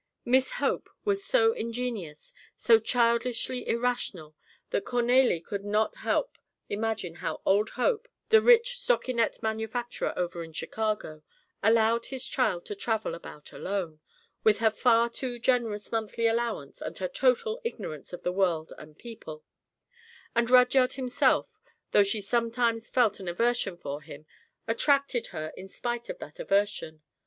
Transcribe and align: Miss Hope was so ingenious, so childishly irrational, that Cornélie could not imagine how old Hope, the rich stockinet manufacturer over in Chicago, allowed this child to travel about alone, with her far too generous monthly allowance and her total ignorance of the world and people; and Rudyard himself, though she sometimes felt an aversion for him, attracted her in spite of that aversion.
Miss 0.25 0.53
Hope 0.53 0.89
was 1.05 1.23
so 1.23 1.53
ingenious, 1.53 2.33
so 2.57 2.79
childishly 2.79 3.67
irrational, 3.67 4.35
that 4.71 4.83
Cornélie 4.83 5.45
could 5.45 5.63
not 5.63 5.93
imagine 6.69 7.13
how 7.17 7.39
old 7.45 7.69
Hope, 7.77 8.07
the 8.29 8.41
rich 8.41 8.79
stockinet 8.79 9.43
manufacturer 9.43 10.11
over 10.17 10.43
in 10.43 10.53
Chicago, 10.53 11.21
allowed 11.61 12.05
this 12.05 12.25
child 12.25 12.65
to 12.65 12.73
travel 12.73 13.13
about 13.13 13.51
alone, 13.53 13.99
with 14.43 14.57
her 14.57 14.71
far 14.71 15.07
too 15.07 15.37
generous 15.37 15.91
monthly 15.91 16.25
allowance 16.25 16.81
and 16.81 16.97
her 16.97 17.07
total 17.07 17.61
ignorance 17.63 18.11
of 18.11 18.23
the 18.23 18.31
world 18.33 18.73
and 18.79 18.97
people; 18.97 19.43
and 20.35 20.49
Rudyard 20.49 20.93
himself, 20.93 21.47
though 21.91 22.01
she 22.01 22.21
sometimes 22.21 22.89
felt 22.89 23.19
an 23.19 23.27
aversion 23.27 23.77
for 23.77 24.01
him, 24.01 24.25
attracted 24.67 25.27
her 25.27 25.53
in 25.55 25.67
spite 25.67 26.09
of 26.09 26.17
that 26.17 26.39
aversion. 26.39 27.03